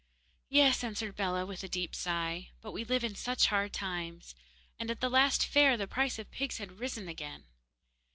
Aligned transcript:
'Yes,' 0.49 0.83
answered 0.83 1.15
Bellah, 1.15 1.45
with 1.45 1.63
a 1.63 1.67
deep 1.69 1.93
sigh; 1.93 2.49
'but 2.59 2.71
we 2.71 2.83
live 2.83 3.03
in 3.03 3.13
such 3.13 3.45
hard 3.53 3.71
times, 3.71 4.33
and 4.79 4.89
at 4.89 4.99
the 4.99 5.11
last 5.11 5.45
fair 5.45 5.77
the 5.77 5.85
price 5.85 6.17
of 6.17 6.31
pigs 6.31 6.57
had 6.57 6.79
risen 6.79 7.07
again. 7.07 7.43